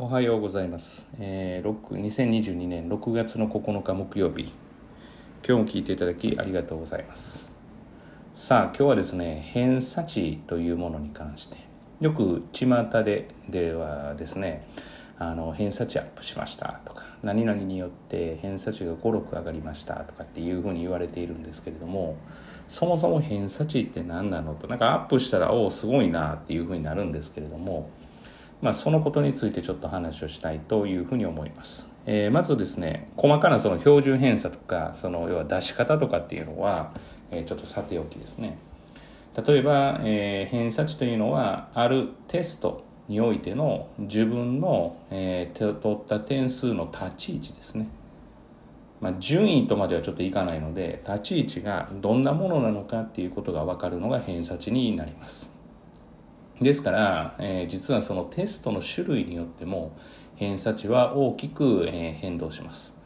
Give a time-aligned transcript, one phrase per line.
[0.00, 4.52] おはようございます、えー、2022年6月の9日木曜日。
[5.44, 7.50] 今日も聞いていただきありがとうございます。
[8.32, 11.56] さあ今日はですね偏差値というものに関して。
[11.98, 12.68] よく巷
[13.02, 14.68] でではですね
[15.18, 16.80] あの偏差値アップしました。
[16.84, 19.94] とか何々によって偏差値が56上がりました。
[19.94, 22.16] とかっていうふうに言われているんですけれども
[22.68, 24.68] そもそも偏差値って何なのと。
[24.68, 27.90] なんかアップしたらおおすごいなっていうふうになるんですけれども
[28.60, 31.88] まあ、そのことについてちょっと話をしたいというふうに思います。
[32.06, 36.92] えーまずですね、細かなその標準偏差とか、その要は出し方とかっていうのは、
[37.30, 38.58] えーちょっとさておきですね。
[39.46, 47.86] 例えば、えー偏差値というのは、あるテストにおいての自分の、えー取った点数の立ち位置ですね。
[49.00, 55.57] まあ、順位とまではちょっといかないので、立ち位置がどんなものなのかっていうことが分かるのが偏差値になります。
[56.60, 59.96] ですから、えー実はそのテストの種類によっても
[60.36, 62.96] 偏差値は大きく、えー変動します、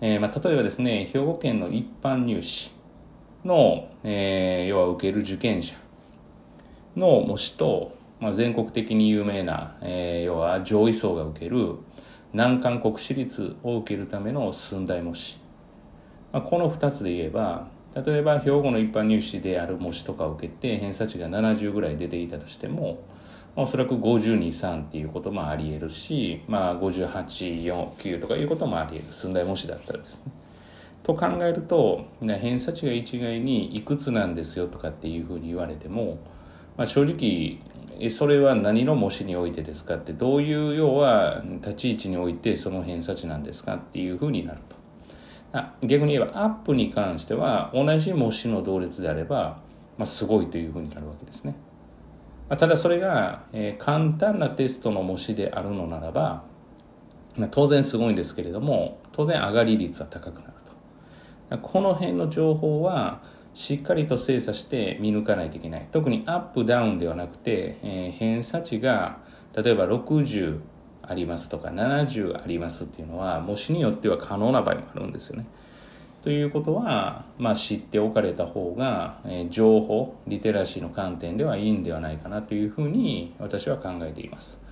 [0.00, 2.72] えーまあ、例えばですね兵庫県の一般入試
[3.44, 5.74] の、えー要は受ける受験者
[6.96, 11.76] の模試と、まあ、全国的に有名な、えー要は上位層が受ける
[12.32, 15.38] 難関国私立を受けるための寸大模試。
[16.32, 23.02] まあ、この2つで言えば例えば兵庫の一般入試である模試とかを受けて偏差値が70ぐらい出ていたとしても、
[23.56, 30.32] まあおそらく523っていうこともあり得るし、まあ、584とかいうこともあり得る寸大模試だったらですね。
[31.02, 36.18] と考えると偏差値が一概にいくつなんですよとかっていうふうに言われても、
[36.76, 37.58] まあ、正直
[38.10, 44.79] それは何の模試においてですかってどういう要は立ち位置においてその偏差値なんですかっていうふうになると。
[45.52, 49.60] あ逆に言えばアップに関しては同じ模試の同列であれば、
[49.98, 51.56] まあ、すごいというふうになるわけですね。
[52.48, 56.44] まあ、ただそれが、えー簡単なテストの模試であるのならば、
[57.36, 60.52] まあ、当然すごいんですけれども当然上がり率は高くなる
[61.50, 61.58] と。
[61.58, 63.22] この辺の情報は
[63.54, 65.88] しっかりと精査して見抜かないといけない。
[65.90, 69.18] 特にアップダウンではなくて、えー偏差値が
[69.56, 70.60] 例えば60
[71.02, 75.46] ありますとか70ありますっていうのは模試によっては可能な場合もあるんですよね。
[76.22, 84.62] ということは、まあ、知っておかれた方が、えー情報リテラシーの観点ではいいんではないかなというふうに私は考えています。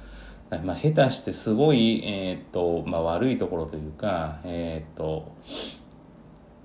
[0.50, 5.32] まあ、下手してすごい、えーとまあ、悪いところというか、えーっと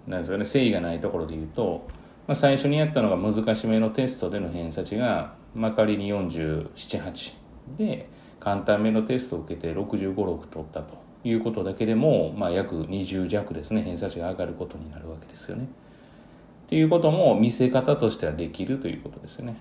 [0.08, 1.88] なんですかね誠意がないところで言うと、
[2.28, 7.34] まあ、最初にやったのが難しめのテストでの偏差値が、まあ、仮に478
[7.78, 8.10] で
[8.44, 15.64] 簡単めのテストを受けて656取ったということだけでも、まあ、約20弱ですね偏差値が上がることになるわけですよね。
[15.64, 19.56] っていうことも見せ方としてはできるということですね。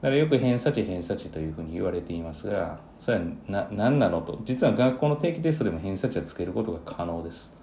[0.00, 7.54] だからよく偏差値偏差値というふうに言われていますがそれはな何なのと実は学校の定期テストでも偏差値はつけることが可能です。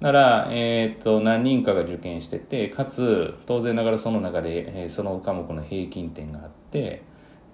[0.00, 7.02] なら、えー、と何人かが受験しててかつ当然ながらその中で、えーその科目の平均点があって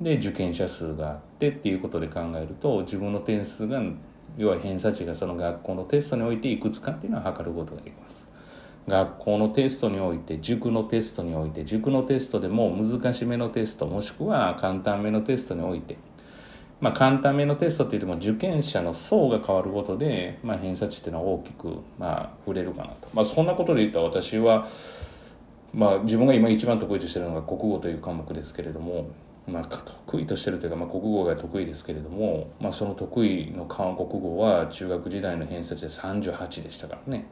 [0.00, 3.82] で受験者数があってっていうことで考えると自分の点数が
[4.36, 8.28] 要は偏差値がその学校のテストにおいていくつかっていうのは測ることができます。
[8.86, 15.98] 学校のテストにおいて塾のテストにおいて塾のテストでも難しめのテストもしくは簡単めのテストにおいて
[16.80, 24.68] まあ、簡単めのテストって言っても受験者の層が変わることで、まあ、偏差値っていうのは大きく、まあ、触れるかなと、まあ、そんなことで言ったら私は、
[25.74, 29.08] まあ、自分が今一番得意としてるのが国語という科目ですけれども、
[29.48, 37.26] まあ、得意としてるというか、まあ、国語が得意ですけれども、まあ、その得意の韓国語は中学時代の偏差値で38でしたからね。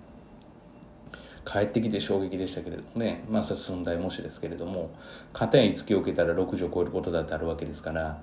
[1.45, 3.25] 帰ってきて衝撃でしたけれどもね。
[3.31, 4.91] まあ寸大模試ですけれども
[5.33, 8.21] 片や5つを受けたら60を超えることだってあるわけですから。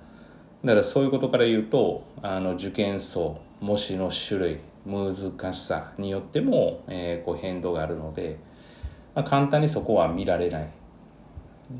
[0.65, 8.37] だからそういうことから言うとあの受験層模試の種類難しさによっても、えーこう変動があるので、
[9.15, 10.69] まあ、簡単にそこは見られない。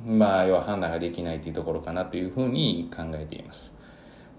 [0.06, 3.78] まあ要は判断ができないというところかなというふうに考えています。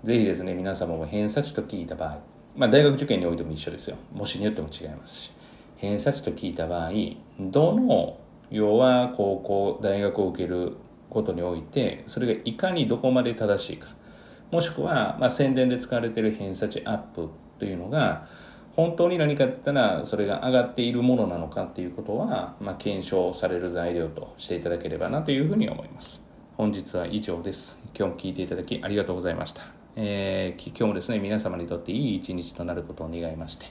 [0.03, 2.19] ぜひですね皆様も偏差値と聞いた場合
[2.57, 3.97] まあ大学受験においても一緒ですよ。
[4.13, 5.33] 模試によっても違いますし。
[5.77, 6.93] 偏差値と聞いた場合
[7.39, 8.19] どの
[8.51, 10.77] 要は高校大学を受ける
[11.11, 13.89] ことにおいてそれがいかにどこまで正しいか。
[14.51, 17.29] もしくは、まあ、宣伝で使われている偏差値アップ
[17.59, 18.27] というのが
[18.77, 26.27] 本当に何かって言ったらそれが上がっているものなのかっていうことは、まあ、検証される材料としていただければなというふうに思います。
[26.57, 27.81] 本日は以上です。
[27.97, 29.63] 今日も聞いていただきありがとうございました、
[29.97, 33.67] えー今日もですね皆様にとっていい一日となることを願いまして、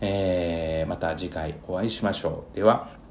[0.00, 2.56] えーまた次回お会いしましょう。
[2.56, 3.05] では。